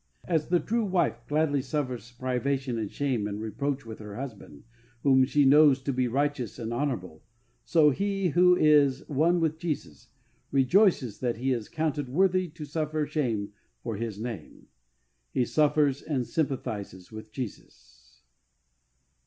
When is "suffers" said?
1.61-2.11, 15.45-16.01